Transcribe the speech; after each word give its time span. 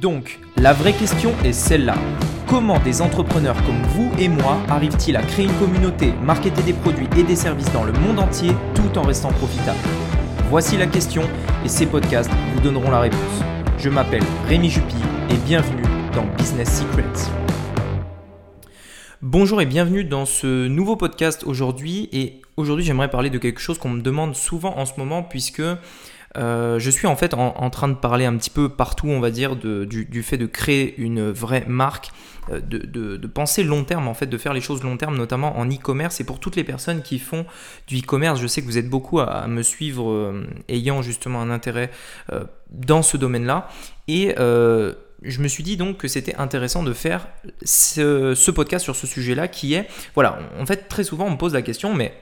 Donc, 0.00 0.38
la 0.56 0.72
vraie 0.72 0.92
question 0.92 1.32
est 1.44 1.52
celle-là. 1.52 1.96
Comment 2.46 2.78
des 2.78 3.02
entrepreneurs 3.02 3.56
comme 3.64 3.82
vous 3.94 4.12
et 4.20 4.28
moi 4.28 4.58
arrivent-ils 4.68 5.16
à 5.16 5.22
créer 5.22 5.46
une 5.46 5.58
communauté, 5.58 6.12
marketer 6.22 6.62
des 6.62 6.72
produits 6.72 7.08
et 7.16 7.24
des 7.24 7.34
services 7.34 7.72
dans 7.72 7.82
le 7.82 7.92
monde 7.92 8.20
entier 8.20 8.52
tout 8.76 8.96
en 8.96 9.02
restant 9.02 9.32
profitables? 9.32 9.78
Voici 10.50 10.76
la 10.76 10.86
question 10.86 11.22
et 11.64 11.68
ces 11.68 11.86
podcasts 11.86 12.30
vous 12.54 12.60
donneront 12.60 12.92
la 12.92 13.00
réponse. 13.00 13.42
Je 13.76 13.88
m'appelle 13.88 14.22
Rémi 14.46 14.70
Jupy 14.70 14.94
et 15.30 15.36
bienvenue 15.44 15.82
dans 16.14 16.26
Business 16.36 16.78
Secrets. 16.80 17.32
Bonjour 19.20 19.60
et 19.60 19.66
bienvenue 19.66 20.04
dans 20.04 20.26
ce 20.26 20.68
nouveau 20.68 20.94
podcast 20.94 21.42
aujourd'hui 21.44 22.08
et 22.12 22.40
aujourd'hui 22.56 22.84
j'aimerais 22.84 23.10
parler 23.10 23.30
de 23.30 23.38
quelque 23.38 23.60
chose 23.60 23.78
qu'on 23.78 23.90
me 23.90 24.00
demande 24.00 24.36
souvent 24.36 24.78
en 24.78 24.86
ce 24.86 24.92
moment 24.96 25.24
puisque 25.24 25.62
euh, 26.36 26.78
je 26.78 26.90
suis 26.90 27.06
en 27.06 27.16
fait 27.16 27.34
en, 27.34 27.70
train 27.70 27.88
de 27.88 27.94
parler 27.94 28.24
un 28.24 28.36
petit 28.36 28.50
peu 28.50 28.68
partout, 28.68 29.08
on 29.08 29.20
va 29.20 29.30
dire, 29.30 29.56
du, 29.56 30.22
fait 30.22 30.36
de 30.36 30.46
créer 30.46 30.94
une 30.98 31.30
vraie 31.30 31.64
marque, 31.66 32.10
euh, 32.50 32.60
de, 32.60 33.26
penser 33.26 33.64
long 33.64 33.84
terme, 33.84 34.08
en 34.08 34.14
fait, 34.14 34.26
de 34.26 34.38
faire 34.38 34.52
les 34.52 34.60
choses 34.60 34.82
long 34.82 34.96
terme, 34.96 35.16
notamment 35.16 35.58
en 35.58 35.66
e-commerce. 35.66 36.20
Et 36.20 36.24
pour 36.24 36.40
toutes 36.40 36.56
les 36.56 36.64
personnes 36.64 37.02
qui 37.02 37.18
font 37.18 37.46
du 37.86 37.98
e-commerce, 37.98 38.40
je 38.40 38.46
sais 38.46 38.60
que 38.60 38.66
vous 38.66 38.78
êtes 38.78 38.90
beaucoup 38.90 39.20
à, 39.20 39.46
me 39.46 39.62
suivre, 39.62 40.10
euh, 40.10 40.46
ayant 40.68 41.02
justement 41.02 41.40
un 41.40 41.50
intérêt 41.50 41.90
dans 42.70 43.02
ce 43.02 43.16
domaine-là. 43.16 43.68
Et 44.06 44.34
je 44.36 45.40
me 45.40 45.48
suis 45.48 45.64
dit 45.64 45.76
donc 45.76 45.96
que 45.96 46.06
c'était 46.06 46.36
intéressant 46.36 46.84
de 46.84 46.92
faire 46.92 47.26
ce, 47.64 48.34
ce 48.36 48.50
podcast 48.52 48.84
sur 48.84 48.94
ce 48.94 49.06
sujet-là 49.06 49.48
qui 49.48 49.74
est, 49.74 49.88
voilà, 50.14 50.38
en 50.60 50.64
fait 50.64 50.88
très 50.88 51.02
souvent 51.02 51.26
on 51.26 51.32
me 51.32 51.36
pose 51.36 51.54
la 51.54 51.62
question, 51.62 51.92
mais 51.92 52.14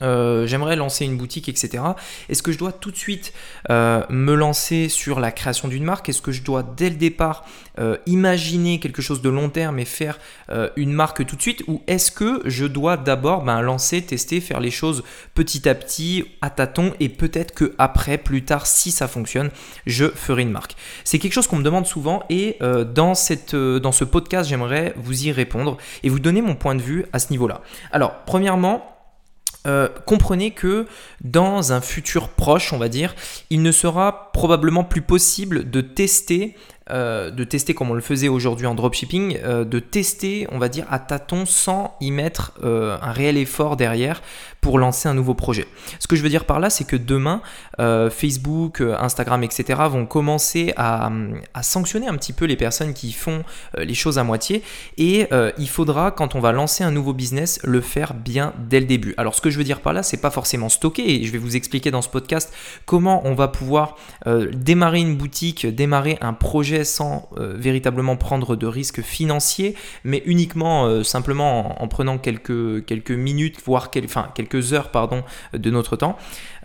euh, 0.00 0.46
j'aimerais 0.46 0.76
lancer 0.76 1.04
une 1.04 1.16
boutique, 1.16 1.48
etc. 1.48 1.82
Est-ce 2.28 2.42
que 2.42 2.52
je 2.52 2.58
dois 2.58 2.72
tout 2.72 2.90
de 2.90 2.96
suite 2.96 3.32
euh, 3.70 4.02
me 4.08 4.34
lancer 4.34 4.88
sur 4.88 5.20
la 5.20 5.32
création 5.32 5.68
d'une 5.68 5.84
marque? 5.84 6.08
Est-ce 6.08 6.22
que 6.22 6.32
je 6.32 6.42
dois 6.42 6.62
dès 6.62 6.90
le 6.90 6.96
départ 6.96 7.44
euh, 7.78 7.96
imaginer 8.06 8.80
quelque 8.80 9.02
chose 9.02 9.22
de 9.22 9.28
long 9.28 9.48
terme 9.48 9.78
et 9.78 9.84
faire 9.84 10.18
une 10.76 10.92
marque 10.92 11.24
tout 11.24 11.36
de 11.36 11.40
suite? 11.40 11.62
Ou 11.66 11.82
est-ce 11.86 12.10
que 12.10 12.42
je 12.44 12.66
dois 12.66 12.96
d'abord 12.96 13.42
ben, 13.42 13.62
lancer, 13.62 14.02
tester, 14.02 14.40
faire 14.40 14.60
les 14.60 14.70
choses 14.70 15.02
petit 15.34 15.68
à 15.68 15.74
petit, 15.74 16.24
à 16.42 16.50
tâtons, 16.50 16.92
et 17.00 17.08
peut-être 17.08 17.54
que 17.54 17.74
après, 17.78 18.18
plus 18.18 18.44
tard, 18.44 18.66
si 18.66 18.90
ça 18.90 19.08
fonctionne, 19.08 19.50
je 19.86 20.06
ferai 20.06 20.42
une 20.42 20.50
marque? 20.50 20.76
C'est 21.04 21.18
quelque 21.18 21.32
chose 21.32 21.46
qu'on 21.46 21.56
me 21.56 21.62
demande 21.62 21.86
souvent 21.86 22.24
et 22.28 22.58
dans, 22.60 23.14
ce 23.14 24.04
podcast, 24.04 24.48
j'aimerais 24.48 24.92
vous 24.96 25.26
y 25.26 25.32
répondre 25.32 25.78
et 26.02 26.10
vous 26.10 26.20
donner 26.20 26.42
mon 26.42 26.54
point 26.54 26.74
de 26.74 26.82
vue 26.82 27.06
à 27.12 27.18
ce 27.18 27.30
niveau-là. 27.30 27.62
Alors, 27.92 28.12
premièrement, 28.26 28.91
euh, 29.66 29.88
comprenez 30.06 30.50
que 30.50 30.86
dans 31.22 31.72
un 31.72 31.80
futur 31.80 32.28
proche, 32.28 32.72
on 32.72 32.78
va 32.78 32.88
dire, 32.88 33.14
il 33.50 33.62
ne 33.62 33.72
sera 33.72 34.32
probablement 34.32 34.84
plus 34.84 35.02
possible 35.02 35.70
de 35.70 35.80
tester 35.80 36.56
euh, 36.92 37.30
de 37.30 37.44
tester 37.44 37.72
comme 37.72 37.90
on 37.90 37.94
le 37.94 38.02
faisait 38.02 38.28
aujourd'hui 38.28 38.66
en 38.66 38.74
dropshipping, 38.74 39.38
euh, 39.44 39.64
de 39.64 39.78
tester, 39.78 40.46
on 40.52 40.58
va 40.58 40.68
dire, 40.68 40.84
à 40.90 40.98
tâtons 40.98 41.46
sans 41.46 41.96
y 42.00 42.10
mettre 42.10 42.52
euh, 42.62 42.98
un 43.00 43.12
réel 43.12 43.38
effort 43.38 43.76
derrière 43.76 44.20
pour 44.60 44.78
lancer 44.78 45.08
un 45.08 45.14
nouveau 45.14 45.34
projet. 45.34 45.66
Ce 45.98 46.06
que 46.06 46.16
je 46.16 46.22
veux 46.22 46.28
dire 46.28 46.44
par 46.44 46.60
là, 46.60 46.70
c'est 46.70 46.84
que 46.84 46.94
demain, 46.94 47.40
Facebook, 48.10 48.80
Instagram, 48.80 49.42
etc. 49.42 49.80
vont 49.90 50.06
commencer 50.06 50.72
à, 50.76 51.10
à, 51.52 51.62
sanctionner 51.64 52.06
un 52.06 52.14
petit 52.14 52.32
peu 52.32 52.44
les 52.44 52.54
personnes 52.54 52.94
qui 52.94 53.10
font 53.10 53.42
les 53.76 53.94
choses 53.94 54.20
à 54.20 54.24
moitié 54.24 54.62
et 54.98 55.26
il 55.58 55.68
faudra, 55.68 56.12
quand 56.12 56.36
on 56.36 56.40
va 56.40 56.52
lancer 56.52 56.84
un 56.84 56.92
nouveau 56.92 57.12
business, 57.12 57.58
le 57.64 57.80
faire 57.80 58.14
bien 58.14 58.52
dès 58.68 58.78
le 58.78 58.86
début. 58.86 59.14
Alors, 59.16 59.34
ce 59.34 59.40
que 59.40 59.50
je 59.50 59.58
veux 59.58 59.64
dire 59.64 59.80
par 59.80 59.94
là, 59.94 60.04
c'est 60.04 60.20
pas 60.20 60.30
forcément 60.30 60.68
stocker 60.68 61.10
et 61.10 61.24
je 61.24 61.32
vais 61.32 61.38
vous 61.38 61.56
expliquer 61.56 61.90
dans 61.90 62.02
ce 62.02 62.08
podcast 62.08 62.54
comment 62.86 63.26
on 63.26 63.34
va 63.34 63.48
pouvoir 63.48 63.96
démarrer 64.52 65.00
une 65.00 65.16
boutique, 65.16 65.66
démarrer 65.66 66.18
un 66.20 66.34
projet 66.34 66.81
sans 66.84 67.28
euh, 67.36 67.54
véritablement 67.56 68.16
prendre 68.16 68.56
de 68.56 68.66
risques 68.66 69.02
financiers, 69.02 69.74
mais 70.04 70.22
uniquement 70.26 70.86
euh, 70.86 71.02
simplement 71.02 71.82
en, 71.82 71.88
prenant 71.88 72.18
quelques, 72.18 72.84
quelques 72.84 73.10
minutes, 73.10 73.58
voire 73.64 73.90
enfin, 74.04 74.28
quelques 74.34 74.72
heures 74.72 74.90
pardon, 74.90 75.24
de 75.52 75.70
notre 75.70 75.96
temps. 75.96 76.16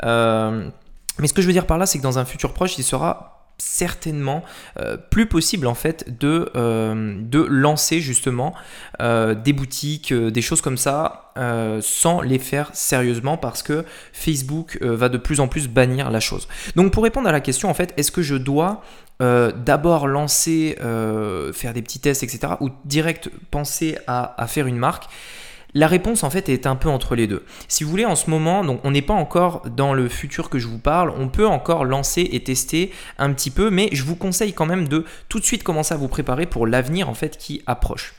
Euh, 0.04 0.70
mais 1.20 1.28
ce 1.28 1.34
que 1.34 1.42
je 1.42 1.48
veux 1.48 1.54
dire 1.54 1.66
par 1.66 1.78
là, 1.78 1.86
c'est 1.86 1.98
que 1.98 2.04
dans 2.04 2.20
un 2.20 2.26
futur 2.26 2.54
proche, 2.54 2.78
il 2.78 2.84
sera 2.84 3.34
certainement 3.60 4.44
plus 5.10 5.26
possible 5.26 5.66
en 5.66 5.74
fait 5.74 6.20
de, 6.20 6.52
de 6.54 7.40
lancer 7.42 8.02
justement 8.02 8.54
des 9.00 9.52
boutiques, 9.52 10.14
des 10.14 10.42
choses 10.44 10.62
comme 10.62 10.78
ça 10.78 11.32
sans 11.82 12.22
les 12.22 12.38
faire 12.38 12.70
sérieusement 12.74 13.36
parce 13.36 13.64
que 13.64 13.84
Facebook 14.14 14.78
va 14.84 15.10
de 15.10 15.18
plus 15.18 15.40
en 15.40 15.48
plus 15.48 15.68
bannir 15.68 16.12
la 16.12 16.20
chose. 16.20 16.48
Donc 16.76 16.94
pour 16.94 17.02
répondre 17.04 17.28
à 17.28 17.32
la 17.32 17.40
question 17.40 17.68
en 17.68 17.74
fait, 17.74 17.96
est-ce 17.98 18.12
que 18.12 18.22
je 18.22 18.36
dois 18.36 18.84
d'abord 19.20 20.08
lancer, 20.08 20.76
faire 21.54 21.74
des 21.74 21.82
petits 21.82 22.00
tests, 22.00 22.24
etc. 22.24 22.54
ou 22.60 22.70
direct 22.86 23.30
penser 23.52 23.98
à, 24.08 24.42
à 24.42 24.48
faire 24.48 24.68
une 24.68 24.78
marque 24.78 25.06
la 25.74 25.88
réponse 25.88 26.24
en 26.24 26.30
fait 26.30 26.50
est 26.50 26.66
un 26.66 26.76
peu 26.76 26.90
entre 26.90 27.16
les 27.16 27.28
deux. 27.28 27.46
Si 27.68 27.84
vous 27.84 27.90
voulez, 27.90 28.06
en 28.06 28.16
ce 28.16 28.30
moment, 28.30 28.64
donc 28.64 28.80
on 28.84 28.92
n'est 28.92 29.02
pas 29.02 29.14
encore 29.14 29.62
dans 29.70 29.94
le 29.94 30.10
futur 30.10 30.50
que 30.50 30.60
je 30.60 30.68
vous 30.68 30.80
parle, 30.80 31.14
on 31.18 31.30
peut 31.30 31.48
encore 31.48 31.86
lancer 31.86 32.28
et 32.32 32.44
tester 32.44 32.92
un 33.18 33.32
petit 33.34 33.52
peu, 33.52 33.70
mais 33.70 33.90
je 33.92 34.04
vous 34.04 34.16
conseille 34.16 34.54
quand 34.54 34.66
même 34.66 34.88
de 34.88 35.06
tout 35.30 35.40
de 35.40 35.46
suite 35.46 35.64
commencer 35.64 35.94
à 35.94 35.98
vous 35.98 36.08
préparer 36.08 36.46
pour 36.46 36.66
l'avenir 36.66 37.10
en 37.10 37.14
fait 37.14 37.38
qui 37.38 37.62
approche. 37.68 38.16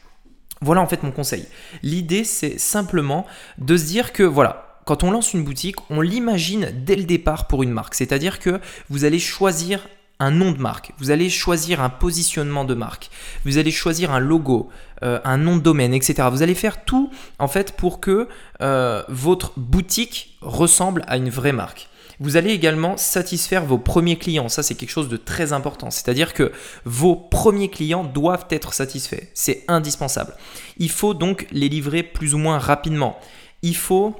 Voilà 0.61 0.81
en 0.81 0.87
fait 0.87 1.03
mon 1.03 1.11
conseil. 1.11 1.47
L'idée 1.83 2.25
c'est 2.25 2.59
simplement 2.59 3.27
de 3.59 3.77
se 3.77 3.87
dire 3.87 4.13
que 4.13 4.23
voilà, 4.23 4.81
quand 4.85 5.03
on 5.03 5.11
lance 5.11 5.35
une 5.35 5.45
boutique, 5.45 5.77
on 5.91 6.01
l'imagine 6.01 6.71
dès 6.85 6.97
le 6.97 7.05
départ 7.05 7.47
pour 7.47 7.63
une 7.63 7.71
marque. 7.73 7.95
C'est-à-dire 7.95 8.39
que 8.39 8.61
vous 8.89 9.05
allez 9.05 9.19
choisir 9.19 9.89
un 10.21 10.31
nom 10.31 10.51
de 10.51 10.59
marque, 10.59 10.93
vous 10.99 11.11
allez 11.11 11.31
choisir 11.31 11.81
un 11.81 11.91
positionnement 11.91 12.65
de 12.65 12.75
marque, 12.75 13.11
vous 13.45 13.59
allez 13.59 13.71
choisir 13.71 14.13
un 14.13 14.19
logo, 14.19 14.69
euh, 15.03 15.21
un 15.25 15.37
nom 15.37 15.57
de 15.57 15.63
domaine, 15.63 15.95
etc. 15.95 16.29
Vous 16.31 16.43
allez 16.43 16.57
faire 16.57 16.85
tout 16.85 17.11
en 17.39 17.49
fait 17.49 17.73
pour 17.73 18.01
que 18.01 18.29
euh, 18.61 19.03
votre 19.09 19.53
boutique 19.57 20.37
ressemble 20.41 21.05
à 21.07 21.17
une 21.17 21.31
vraie 21.31 21.53
marque. 21.53 21.89
Vous 22.21 22.37
allez 22.37 22.51
également 22.51 22.97
satisfaire 22.97 23.65
vos 23.65 23.79
premiers 23.79 24.17
clients. 24.17 24.49
Ça, 24.49 24.65
c'est 24.65 24.75
quelque 24.75 24.91
chose 24.91 25.09
de 25.09 25.17
très 25.17 25.53
important. 25.53 25.93
C'est-à-dire 25.93 26.35
que 26.35 26.51
vos 26.85 27.15
premiers 27.15 27.71
clients 27.71 28.03
doivent 28.03 28.47
être 28.51 28.75
satisfaits. 28.75 29.23
C'est 29.35 29.63
indispensable. 29.69 30.35
Il 30.79 30.91
faut 30.91 31.15
donc 31.15 31.47
les 31.53 31.69
livrer 31.69 32.03
plus 32.03 32.35
ou 32.35 32.39
moins 32.39 32.59
rapidement. 32.59 33.21
Il 33.63 33.77
faut 33.77 34.17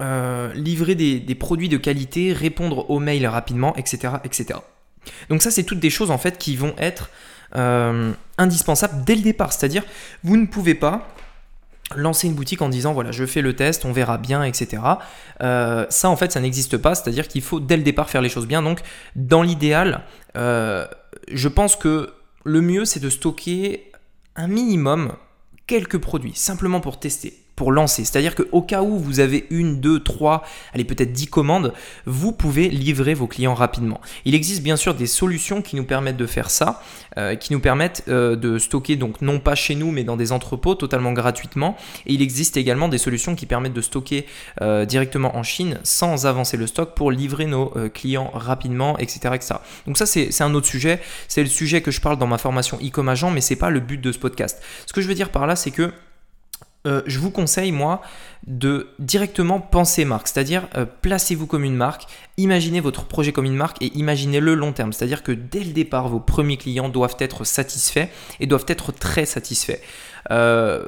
euh, 0.00 0.52
livrer 0.54 0.94
des, 0.94 1.18
des, 1.18 1.34
produits 1.34 1.68
de 1.68 1.76
qualité, 1.76 2.32
répondre 2.32 2.88
aux 2.88 3.00
mails 3.00 3.26
rapidement, 3.26 3.74
etc., 3.76 4.14
etc. 4.24 4.60
Donc 5.28 5.42
ça, 5.42 5.50
c'est 5.50 5.64
toutes 5.64 5.80
des 5.80 5.90
choses 5.90 6.10
en 6.10 6.18
fait 6.18 6.38
qui 6.38 6.56
vont 6.56 6.74
être 6.78 7.10
euh, 7.56 8.12
indispensables 8.38 9.04
dès 9.04 9.14
le 9.14 9.22
départ. 9.22 9.52
C'est-à-dire, 9.52 9.84
vous 10.24 10.36
ne 10.36 10.46
pouvez 10.46 10.74
pas 10.74 11.08
lancer 11.96 12.26
une 12.26 12.34
boutique 12.34 12.62
en 12.62 12.70
disant 12.70 12.94
voilà 12.94 13.12
je 13.12 13.26
fais 13.26 13.42
le 13.42 13.54
test, 13.54 13.84
on 13.84 13.92
verra 13.92 14.18
bien, 14.18 14.44
etc. 14.44 14.82
Euh, 15.42 15.86
ça 15.90 16.08
en 16.08 16.16
fait 16.16 16.32
ça 16.32 16.40
n'existe 16.40 16.78
pas, 16.78 16.94
c'est-à-dire 16.94 17.28
qu'il 17.28 17.42
faut 17.42 17.60
dès 17.60 17.76
le 17.76 17.82
départ 17.82 18.08
faire 18.08 18.22
les 18.22 18.28
choses 18.28 18.46
bien. 18.46 18.62
Donc 18.62 18.80
dans 19.16 19.42
l'idéal, 19.42 20.02
euh, 20.36 20.86
je 21.30 21.48
pense 21.48 21.76
que 21.76 22.14
le 22.44 22.60
mieux 22.60 22.84
c'est 22.84 23.00
de 23.00 23.10
stocker 23.10 23.90
un 24.36 24.48
minimum 24.48 25.12
quelques 25.66 25.98
produits, 25.98 26.34
simplement 26.34 26.80
pour 26.80 26.98
tester 26.98 27.41
lancer. 27.70 28.04
C'est-à-dire 28.04 28.34
qu'au 28.34 28.62
cas 28.62 28.82
où 28.82 28.98
vous 28.98 29.20
avez 29.20 29.46
une, 29.50 29.80
deux, 29.80 30.00
trois, 30.00 30.42
allez 30.74 30.84
peut-être 30.84 31.12
dix 31.12 31.26
commandes, 31.26 31.72
vous 32.06 32.32
pouvez 32.32 32.68
livrer 32.68 33.14
vos 33.14 33.26
clients 33.26 33.54
rapidement. 33.54 34.00
Il 34.24 34.34
existe 34.34 34.62
bien 34.62 34.76
sûr 34.76 34.94
des 34.94 35.06
solutions 35.06 35.62
qui 35.62 35.76
nous 35.76 35.84
permettent 35.84 36.16
de 36.16 36.26
faire 36.26 36.50
ça, 36.50 36.82
euh, 37.18 37.36
qui 37.36 37.52
nous 37.52 37.60
permettent 37.60 38.04
euh, 38.08 38.36
de 38.36 38.58
stocker 38.58 38.96
donc 38.96 39.20
non 39.20 39.38
pas 39.38 39.54
chez 39.54 39.74
nous 39.74 39.90
mais 39.90 40.04
dans 40.04 40.16
des 40.16 40.32
entrepôts 40.32 40.74
totalement 40.74 41.12
gratuitement. 41.12 41.76
Et 42.06 42.14
il 42.14 42.22
existe 42.22 42.56
également 42.56 42.88
des 42.88 42.98
solutions 42.98 43.34
qui 43.34 43.46
permettent 43.46 43.74
de 43.74 43.80
stocker 43.80 44.26
euh, 44.60 44.84
directement 44.84 45.36
en 45.36 45.42
Chine 45.42 45.78
sans 45.82 46.26
avancer 46.26 46.56
le 46.56 46.66
stock 46.66 46.94
pour 46.94 47.10
livrer 47.10 47.46
nos 47.46 47.72
clients 47.94 48.30
rapidement, 48.32 48.98
etc., 48.98 49.34
etc. 49.34 49.54
Donc 49.86 49.98
ça 49.98 50.06
c'est 50.06 50.42
un 50.42 50.54
autre 50.54 50.66
sujet. 50.66 51.00
C'est 51.28 51.42
le 51.42 51.48
sujet 51.48 51.82
que 51.82 51.90
je 51.90 52.00
parle 52.00 52.18
dans 52.18 52.26
ma 52.26 52.38
formation 52.38 52.78
e-com 52.82 53.08
agent, 53.08 53.30
mais 53.30 53.40
c'est 53.40 53.56
pas 53.56 53.70
le 53.70 53.80
but 53.80 54.00
de 54.00 54.12
ce 54.12 54.18
podcast. 54.18 54.62
Ce 54.86 54.92
que 54.92 55.00
je 55.00 55.08
veux 55.08 55.14
dire 55.14 55.30
par 55.30 55.46
là, 55.46 55.56
c'est 55.56 55.70
que 55.70 55.92
euh, 56.86 57.02
je 57.06 57.18
vous 57.18 57.30
conseille, 57.30 57.70
moi, 57.70 58.02
de 58.46 58.88
directement 58.98 59.60
penser 59.60 60.04
marque, 60.04 60.28
c'est-à-dire 60.28 60.68
euh, 60.76 60.84
placez-vous 61.02 61.46
comme 61.46 61.64
une 61.64 61.76
marque, 61.76 62.06
imaginez 62.36 62.80
votre 62.80 63.04
projet 63.04 63.32
comme 63.32 63.44
une 63.44 63.54
marque 63.54 63.80
et 63.82 63.96
imaginez-le 63.96 64.54
long 64.54 64.72
terme, 64.72 64.92
c'est-à-dire 64.92 65.22
que 65.22 65.32
dès 65.32 65.60
le 65.60 65.72
départ, 65.72 66.08
vos 66.08 66.18
premiers 66.18 66.56
clients 66.56 66.88
doivent 66.88 67.16
être 67.20 67.44
satisfaits 67.44 68.08
et 68.40 68.46
doivent 68.46 68.66
être 68.66 68.92
très 68.92 69.26
satisfaits. 69.26 69.78
Euh, 70.30 70.84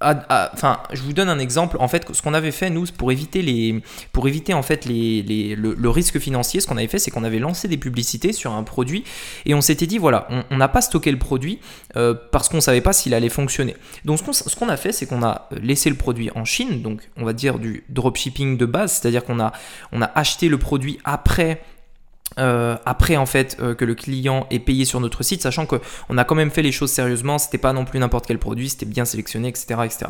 enfin, 0.00 0.80
je 0.92 1.02
vous 1.02 1.12
donne 1.12 1.28
un 1.28 1.38
exemple. 1.38 1.76
En 1.80 1.88
fait, 1.88 2.06
ce 2.12 2.22
qu'on 2.22 2.34
avait 2.34 2.52
fait 2.52 2.70
nous 2.70 2.86
pour 2.96 3.12
éviter 3.12 3.42
les, 3.42 3.82
pour 4.12 4.28
éviter 4.28 4.54
en 4.54 4.62
fait 4.62 4.84
les, 4.84 5.54
le, 5.56 5.90
risque 5.90 6.18
financier, 6.18 6.60
ce 6.60 6.66
qu'on 6.66 6.76
avait 6.76 6.88
fait, 6.88 6.98
c'est 6.98 7.10
qu'on 7.10 7.24
avait 7.24 7.38
lancé 7.38 7.68
des 7.68 7.76
publicités 7.76 8.32
sur 8.32 8.52
un 8.52 8.62
produit 8.62 9.04
et 9.44 9.54
on 9.54 9.60
s'était 9.60 9.86
dit 9.86 9.98
voilà, 9.98 10.28
on 10.50 10.56
n'a 10.56 10.68
pas 10.68 10.80
stocké 10.80 11.10
le 11.10 11.18
produit 11.18 11.60
euh, 11.96 12.14
parce 12.32 12.48
qu'on 12.48 12.60
savait 12.60 12.80
pas 12.80 12.92
s'il 12.92 13.14
allait 13.14 13.28
fonctionner. 13.28 13.76
Donc 14.04 14.18
ce 14.18 14.56
qu'on 14.56 14.68
a 14.68 14.76
fait, 14.76 14.92
c'est 14.92 15.06
qu'on 15.06 15.22
a 15.22 15.48
laissé 15.62 15.90
le 15.90 15.96
produit 15.96 16.30
en 16.34 16.44
Chine, 16.44 16.82
donc 16.82 17.08
on 17.16 17.24
va 17.24 17.32
dire 17.32 17.58
du 17.58 17.84
dropshipping 17.88 18.56
de 18.56 18.66
base, 18.66 18.92
c'est-à-dire 18.92 19.24
qu'on 19.24 19.40
a 19.40 19.52
on 19.92 20.00
a 20.00 20.10
acheté 20.14 20.48
le 20.48 20.58
produit 20.58 20.98
après 21.04 21.62
euh, 22.38 22.76
après 22.86 23.16
en 23.16 23.26
fait 23.26 23.56
euh, 23.60 23.74
que 23.74 23.84
le 23.84 23.94
client 23.94 24.46
ait 24.50 24.60
payé 24.60 24.84
sur 24.84 25.00
notre 25.00 25.22
site, 25.22 25.42
sachant 25.42 25.66
qu'on 25.66 26.16
a 26.16 26.24
quand 26.24 26.36
même 26.36 26.50
fait 26.50 26.62
les 26.62 26.72
choses 26.72 26.92
sérieusement, 26.92 27.38
c'était 27.38 27.58
pas 27.58 27.72
non 27.72 27.84
plus 27.84 27.98
n'importe 27.98 28.26
quel 28.26 28.38
produit, 28.38 28.68
c'était 28.68 28.86
bien 28.86 29.04
sélectionné, 29.04 29.48
etc., 29.48 29.80
etc. 29.84 30.06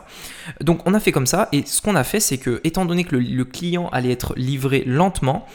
Donc 0.61 0.87
on 0.87 0.95
a 0.95 1.01
fait 1.01 1.13
comme 1.13 1.27
ça, 1.27 1.49
et 1.53 1.65
ce 1.65 1.81
qu'on 1.81 1.97
a 1.97 2.05
fait, 2.05 2.21
c'est 2.21 2.39
que 2.39 2.61
étant 2.63 2.85
donné 2.85 3.05
que 3.05 3.17
le, 3.17 3.45
client 3.45 3.89
allait 3.91 4.13
être 4.13 4.35
livré 4.37 4.85
lentement, 4.87 5.47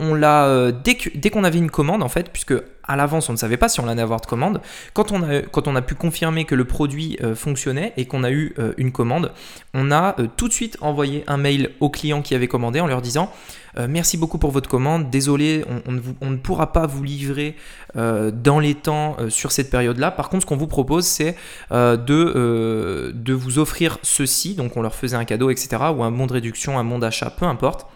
on 0.00 0.14
l'a 0.14 0.46
euh, 0.46 0.72
dès 0.72 1.30
qu'on 1.30 1.44
avait 1.44 1.58
une 1.58 1.70
commande 1.70 2.02
en 2.02 2.08
fait, 2.08 2.30
puisque 2.30 2.54
à 2.82 2.96
l'avance 2.96 3.28
on 3.28 3.32
ne 3.32 3.38
savait 3.38 3.56
pas 3.56 3.68
si 3.68 3.78
on 3.78 3.86
allait 3.86 4.02
avoir 4.02 4.20
de 4.20 4.26
commande. 4.26 4.60
Quand 4.94 5.12
on 5.12 5.76
a, 5.76 5.82
pu 5.82 5.94
confirmer 5.94 6.44
que 6.44 6.56
le 6.56 6.64
produit 6.64 7.16
fonctionnait 7.36 7.92
et 7.96 8.06
qu'on 8.06 8.24
a 8.24 8.32
eu 8.32 8.54
une 8.78 8.90
commande, 8.90 9.30
on 9.74 9.92
a 9.92 10.16
tout 10.36 10.48
de 10.48 10.52
suite 10.52 10.76
envoyé 10.80 11.22
un 11.28 11.36
mail 11.36 11.70
au 11.78 11.88
client 11.88 12.20
qui 12.20 12.34
avait 12.34 12.48
commandé 12.48 12.80
en 12.80 12.88
leur 12.88 13.00
disant 13.00 13.30
euh, 13.78 13.86
merci 13.88 14.16
beaucoup 14.16 14.38
pour 14.38 14.50
votre 14.50 14.68
commande. 14.68 15.10
Désolé, 15.10 15.64
on, 15.86 15.92
ne, 16.30 16.36
pourra 16.36 16.72
pas 16.72 16.86
vous 16.86 17.02
livrer 17.02 17.56
euh, 17.96 18.30
dans 18.30 18.58
les 18.58 18.74
temps 18.74 19.16
euh, 19.18 19.30
sur 19.30 19.52
cette 19.52 19.70
période-là. 19.70 20.10
Par 20.10 20.28
contre, 20.28 20.42
ce 20.42 20.46
qu'on 20.46 20.56
vous 20.56 20.66
propose, 20.66 21.06
c'est 21.06 21.36
de, 21.70 23.12
de 23.14 23.32
vous 23.32 23.58
offrir 23.58 23.98
ceci. 24.02 24.54
Donc, 24.54 24.76
on 24.76 24.82
leur 24.82 24.94
faisait 24.94 25.16
un 25.16 25.24
cadeau, 25.24 25.50
etc. 25.50 25.68
Ou 25.96 26.02
un 26.02 26.10
bon 26.10 26.26
de 26.26 26.32
réduction, 26.32 26.78
un 26.78 26.84
bon 26.84 26.98
d'achat, 26.98 27.30
peu 27.30 27.46
importe. 27.46 27.86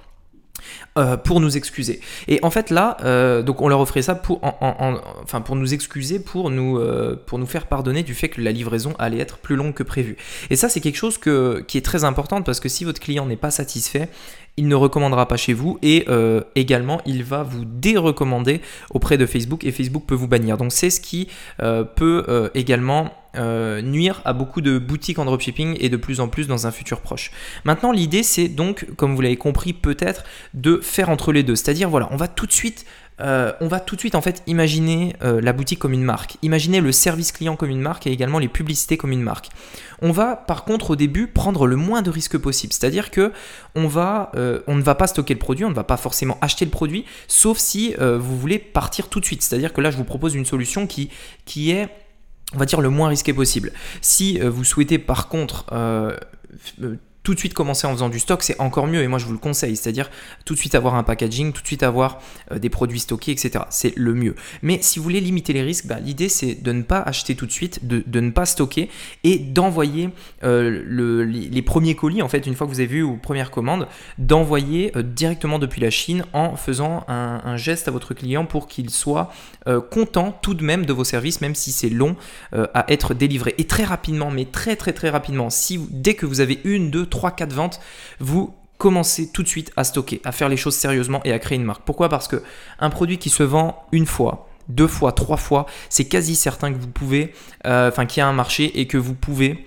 Pour 1.25 1.41
nous 1.41 1.57
excuser. 1.57 2.01
Et 2.29 2.39
en 2.43 2.51
fait 2.51 2.71
là, 2.71 3.43
donc 3.43 3.61
on 3.61 3.69
leur 3.69 3.81
offrait 3.81 4.03
ça 4.03 4.15
pour, 4.15 4.41
enfin 4.43 5.41
pour 5.41 5.57
nous 5.57 5.75
excuser, 5.75 6.21
pour 6.21 6.51
nous, 6.51 6.81
pour 7.27 7.39
nous 7.39 7.47
faire 7.47 7.67
pardonner 7.67 8.03
du 8.03 8.15
fait 8.15 8.29
que 8.29 8.41
la 8.41 8.53
livraison 8.53 8.95
allait 8.99 9.19
être 9.19 9.39
plus 9.39 9.57
longue 9.57 9.75
que 9.75 9.83
prévu. 9.83 10.17
Et 10.51 10.57
ça 10.57 10.69
c'est 10.69 10.81
quelque 10.81 10.97
chose 10.97 11.19
que, 11.19 11.65
qui 11.67 11.79
est 11.79 11.85
très 11.85 12.05
important 12.05 12.43
parce 12.43 12.61
que 12.61 12.69
si 12.69 12.85
votre 12.85 13.01
client 13.01 13.27
n'est 13.27 13.37
pas 13.37 13.51
satisfait, 13.51 14.09
il 14.57 14.69
ne 14.69 14.75
recommandera 14.75 15.27
pas 15.27 15.37
chez 15.37 15.53
vous 15.53 15.79
et 15.83 16.05
euh, 16.09 16.43
également 16.55 17.01
il 17.07 17.25
va 17.25 17.43
vous 17.43 17.65
dérecommander 17.65 18.61
auprès 18.91 19.19
de 19.19 19.27
Facebook 19.27 19.65
et 19.65 19.73
Facebook 19.73 20.05
peut 20.07 20.15
vous 20.15 20.29
bannir. 20.29 20.57
Donc 20.57 20.73
c'est 20.73 20.91
ce 20.91 21.01
qui 21.01 21.29
euh, 21.61 21.85
peut 21.85 22.25
euh, 22.29 22.49
également 22.55 23.13
nuire 23.83 24.23
à 24.25 24.33
beaucoup 24.33 24.61
de 24.61 24.79
boutiques 24.79 25.19
en 25.19 25.25
dropshipping 25.25 25.77
et 25.81 25.89
de 25.89 25.97
plus 25.97 26.21
en 26.21 26.29
plus 26.29 26.47
dans 26.47 26.69
un 26.69 26.71
futur 26.71 27.01
proche. 27.01 27.33
Maintenant 27.65 27.91
l'idée 27.91 28.23
c'est 28.23 28.47
donc, 28.47 28.87
comme 28.97 29.17
vous 29.17 29.23
l'avez 29.23 29.35
compris 29.35 29.73
peut-être, 29.73 30.23
de 30.55 30.79
faire 30.85 31.11
entre 31.11 31.33
les 31.33 31.43
deux. 31.43 31.57
C'est-à-dire 31.57 31.91
voilà, 31.91 32.09
on 32.11 32.17
va 32.17 32.29
tout 32.29 32.47
de 32.47 32.53
suite 32.53 32.87
euh, 33.21 33.53
on 33.61 33.69
va 33.69 33.79
tout 33.79 33.95
de 33.95 34.01
suite 34.01 34.17
en 34.17 34.21
fait 34.21 34.43
imaginer 34.49 35.15
euh, 35.23 35.41
la 35.41 35.53
boutique 35.53 35.79
comme 35.79 35.93
une 35.93 36.03
marque, 36.03 36.37
imaginer 36.43 36.81
le 36.81 36.91
service 36.91 37.31
client 37.31 37.55
comme 37.55 37.71
une 37.71 37.81
marque 37.81 38.09
et 38.09 38.11
également 38.11 38.41
les 38.41 38.49
publicités 38.49 38.97
comme 38.97 39.13
une 39.13 39.23
marque. 39.23 39.51
On 40.03 40.11
va 40.11 40.35
par 40.35 40.65
contre 40.65 40.91
au 40.91 40.97
début 40.97 41.29
prendre 41.29 41.69
le 41.69 41.77
moins 41.77 42.03
de 42.03 42.11
risques 42.11 42.39
possible, 42.39 42.73
c'est-à-dire 42.73 43.13
que 43.13 43.33
on, 43.77 43.87
va, 43.87 44.33
euh, 44.35 44.63
on 44.67 44.75
ne 44.75 44.83
va 44.83 44.97
pas 44.97 45.07
stocker 45.07 45.35
le 45.35 45.39
produit, 45.39 45.65
on 45.65 45.71
ne 45.71 45.75
va 45.75 45.85
pas 45.85 45.97
forcément 45.97 46.39
acheter 46.41 46.65
le 46.65 46.73
produit, 46.73 47.05
sauf 47.29 47.59
si 47.59 47.95
vous 47.97 48.39
voulez 48.39 48.59
partir 48.59 49.09
tout 49.09 49.21
de 49.21 49.25
suite. 49.25 49.43
C'est-à-dire 49.43 49.73
que 49.73 49.81
là 49.81 49.93
je 49.93 49.97
vous 49.97 50.05
propose 50.05 50.35
une 50.35 50.45
solution 50.45 50.89
qui, 50.89 51.11
qui 51.45 51.71
est 51.71 51.89
on 52.53 52.59
va 52.59 52.67
dire 52.67 52.81
le 52.81 52.91
moins 52.91 53.09
risqué 53.09 53.33
possible. 53.33 53.73
Si 54.01 54.41
vous 54.41 54.65
souhaitez 54.65 54.99
par 54.99 55.29
contre 55.29 55.67
tout 57.25 57.33
de 57.33 57.39
suite 57.39 57.55
commencer 57.55 57.87
en 57.87 57.93
faisant 57.93 58.11
du 58.11 58.21
stock, 58.21 58.43
c'est 58.43 58.61
encore 58.61 58.87
mieux 58.87 59.03
et 59.03 59.09
moi 59.09 59.19
je 59.19 59.25
vous 59.25 59.33
le 59.33 59.39
conseille, 59.39 59.77
c'est-à-dire 59.77 60.11
tout 60.45 60.53
de 60.53 60.59
suite 60.59 60.75
avoir 60.75 60.95
un 60.95 61.03
packaging, 61.03 61.53
tout 61.53 61.63
de 61.63 61.67
suite 61.67 61.83
avoir 61.83 62.21
euh, 62.53 62.59
des 62.59 62.69
produits 62.69 63.01
stockés, 63.01 63.33
etc. 63.33 63.65
C'est 63.71 63.97
le 63.97 64.13
mieux. 64.15 64.37
Mais 64.63 64.79
si 64.83 64.99
vous 64.99 65.03
voulez 65.03 65.23
limiter 65.23 65.55
les 65.55 65.63
risques, 65.63 65.87
bah, 65.87 65.99
l'idée 66.01 66.29
c'est 66.29 66.55
de 66.55 66.71
ne 66.71 66.83
pas 66.83 67.01
acheter 67.01 67.35
tout 67.35 67.47
de 67.47 67.51
suite, 67.51 67.87
de, 67.87 68.21
ne 68.21 68.31
pas 68.31 68.45
stocker 68.45 68.91
et 69.25 69.39
d'envoyer 69.39 70.11
euh, 70.45 70.83
les, 71.27 71.63
premiers 71.63 71.95
colis, 71.95 72.21
en 72.21 72.29
fait, 72.29 72.47
une 72.47 72.55
fois 72.55 72.67
que 72.67 72.73
vous 72.73 72.81
avez 72.81 72.89
vu 72.89 73.03
vos 73.03 73.17
premières 73.17 73.51
commandes, 73.51 73.89
d'envoyer 74.19 74.93
euh, 74.95 75.03
directement 75.03 75.59
depuis 75.59 75.81
la 75.81 75.89
Chine 75.89 76.27
en 76.35 76.57
faisant 76.57 77.05
un, 77.09 77.57
geste 77.57 77.89
à 77.89 77.91
votre 77.91 78.13
client 78.13 78.45
pour 78.45 78.69
qu'il 78.69 78.91
soit 78.91 79.33
content 79.91 80.37
tout 80.43 80.55
de 80.55 80.65
même 80.65 80.85
de 80.85 80.93
vos 80.93 81.05
services, 81.05 81.41
même 81.41 81.55
si 81.55 81.73
c'est 81.73 81.89
long 81.89 82.17
à 82.53 82.85
être 82.89 83.15
délivré. 83.15 83.55
Et 83.59 83.65
très 83.67 83.85
rapidement, 83.85 84.31
mais 84.31 84.45
très 84.45 84.77
très 84.77 84.93
très 84.93 85.09
rapidement, 85.09 85.51
si 85.51 85.79
dès 85.91 86.15
que 86.15 86.27
vous 86.27 86.41
avez 86.41 86.61
une, 86.65 86.91
deux, 86.91 87.07
3-4 87.15 87.51
ventes, 87.51 87.81
vous 88.19 88.55
commencez 88.79 89.31
tout 89.31 89.43
de 89.43 89.49
suite 89.49 89.73
à 89.77 89.85
stocker, 89.85 90.21
à 90.25 90.33
faire 90.33 90.49
les 90.49 90.57
choses 90.57 90.75
sérieusement 90.75 91.21
et 91.25 91.33
à 91.33 91.39
créer 91.39 91.57
une 91.57 91.65
marque. 91.65 91.83
Pourquoi? 91.85 92.09
Parce 92.09 92.29
que 92.29 92.43
un 92.81 92.91
produit 92.91 93.19
qui 93.19 93.31
se 93.31 93.43
vend 93.43 93.87
une 93.93 94.07
fois, 94.07 94.49
deux 94.69 94.87
fois, 94.87 95.13
trois 95.13 95.37
fois, 95.37 95.67
c'est 95.89 96.07
quasi 96.07 96.35
certain 96.35 96.73
que 96.73 96.79
vous 96.79 96.89
pouvez, 96.89 97.33
euh, 97.67 97.89
enfin 97.89 98.07
qu'il 98.07 98.21
y 98.21 98.23
a 98.23 98.27
un 98.27 98.33
marché 98.33 98.81
et 98.81 98.87
que 98.87 98.99
vous 98.99 99.15
pouvez 99.15 99.67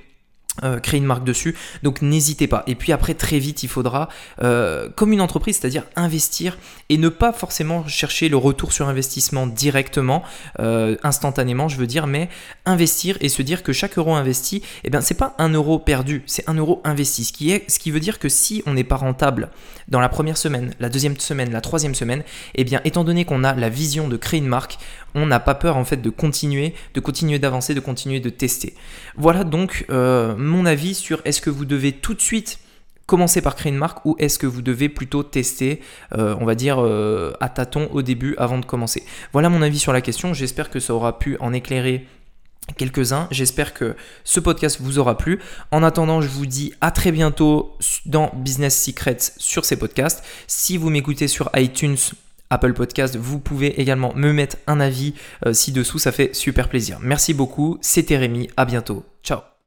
euh, 0.64 0.80
créer 0.80 1.00
une 1.00 1.06
marque 1.06 1.24
dessus. 1.24 1.56
Donc 1.84 2.02
n'hésitez 2.02 2.48
pas. 2.48 2.64
Et 2.68 2.76
puis 2.76 2.92
après, 2.92 3.14
très 3.14 3.40
vite, 3.40 3.64
il 3.64 3.70
faudra, 3.70 4.10
euh, 4.42 4.90
comme 4.96 5.14
une 5.14 5.22
entreprise, 5.22 5.58
c'est-à-dire 5.60 5.84
investir 5.96 6.58
et 6.90 6.98
ne 6.98 7.10
pas 7.10 7.34
forcément 7.34 7.88
chercher 7.88 8.30
le 8.30 8.38
retour 8.38 8.72
sur 8.74 8.88
investissement 8.88 9.48
directement, 9.48 10.24
euh, 10.60 10.96
instantanément, 11.04 11.68
je 11.68 11.78
veux 11.78 11.88
dire, 11.88 12.08
mais 12.08 12.30
investir 12.66 13.18
et 13.22 13.30
se 13.30 13.42
dire 13.42 13.64
que 13.64 13.74
chaque 13.74 13.98
euro 13.98 14.16
investi, 14.16 14.64
eh 14.84 14.90
bien, 14.90 15.02
c'est 15.02 15.14
pas 15.14 15.36
un 15.38 15.50
euro 15.50 15.80
perdu, 15.80 16.24
c'est 16.26 16.48
un 16.50 16.56
euro 16.56 16.82
investi. 16.84 17.26
Ce 17.26 17.34
qui, 17.34 17.52
est, 17.52 17.70
ce 17.70 17.80
qui 17.80 17.92
veut 17.92 18.00
dire 18.00 18.20
que 18.20 18.30
si 18.30 18.64
on 18.66 18.74
n'est 18.74 18.84
pas 18.84 18.96
rentable 18.96 19.50
dans 19.88 20.00
la 20.00 20.10
première 20.10 20.38
semaine, 20.38 20.74
la 20.80 20.90
deuxième 20.90 21.18
semaine, 21.18 21.52
la 21.52 21.62
troisième 21.62 21.96
semaine, 21.96 22.24
eh 22.56 22.64
bien, 22.64 22.82
étant 22.84 23.04
donné 23.04 23.26
qu'on 23.26 23.44
a 23.44 23.54
la 23.54 23.70
vision 23.70 24.08
de 24.08 24.18
créer 24.18 24.40
une 24.40 24.48
marque, 24.48 24.78
on 25.16 25.26
n'a 25.26 25.40
pas 25.40 25.56
peur 25.56 25.78
en 25.78 25.86
fait 25.86 25.98
de 25.98 26.10
continuer, 26.10 26.74
de 26.94 27.00
continuer 27.00 27.40
d'avancer, 27.40 27.74
de 27.74 27.80
continuer 27.80 28.20
de 28.20 28.30
tester. 28.30 28.76
Voilà 29.16 29.44
donc 29.44 29.86
mon 30.48 30.66
avis 30.66 30.96
sur 30.96 31.22
est-ce 31.26 31.42
que 31.42 31.50
vous 31.50 31.66
devez 31.66 31.92
tout 31.92 32.14
de 32.14 32.22
suite 32.22 32.60
commencer 33.06 33.42
par 33.42 33.56
créer 33.56 33.72
une 33.72 33.78
marque 33.78 34.06
ou 34.06 34.16
est-ce 34.20 34.38
que 34.38 34.46
vous 34.46 34.62
devez 34.62 34.90
plutôt 34.90 35.24
tester, 35.24 35.82
euh, 36.18 36.36
on 36.40 36.46
va 36.46 36.56
dire, 36.56 36.78
euh, 36.80 37.34
à 37.40 37.50
tâtons 37.50 37.90
au 37.94 38.02
début 38.02 38.36
avant 38.38 38.60
de 38.60 38.66
commencer 38.66 39.04
Voilà 39.34 39.50
mon 39.50 39.62
avis 39.62 39.80
sur 39.80 39.94
la 39.94 40.02
question. 40.02 40.34
J'espère 40.34 40.70
que 40.70 40.80
ça 40.80 40.94
aura 40.94 41.18
pu 41.18 41.38
en 41.40 41.54
éclairer 41.54 42.06
quelques-uns. 42.76 43.28
J'espère 43.32 43.74
que 43.74 43.96
ce 44.26 44.42
podcast 44.42 44.80
vous 44.82 45.00
aura 45.00 45.18
plu. 45.18 45.40
En 45.72 45.84
attendant, 45.84 46.22
je 46.22 46.28
vous 46.28 46.46
dis 46.46 46.74
à 46.82 46.92
très 46.92 47.14
bientôt 47.14 47.78
dans 48.06 48.32
Business 48.36 48.78
Secrets 48.84 49.18
sur 49.38 49.64
ces 49.64 49.78
podcasts. 49.78 50.24
Si 50.48 50.76
vous 50.76 50.90
m'écoutez 50.90 51.30
sur 51.30 51.50
iTunes, 51.56 51.98
Apple 52.50 52.74
Podcast, 52.74 53.16
vous 53.16 53.40
pouvez 53.40 53.80
également 53.80 54.14
me 54.16 54.32
mettre 54.34 54.58
un 54.68 54.80
avis 54.80 55.14
euh, 55.46 55.54
ci-dessous, 55.54 56.00
ça 56.00 56.12
fait 56.12 56.36
super 56.36 56.70
plaisir. 56.70 56.98
Merci 57.02 57.34
beaucoup, 57.34 57.78
c'était 57.82 58.18
Rémi, 58.18 58.50
à 58.58 58.66
bientôt. 58.66 59.06
Ciao 59.24 59.48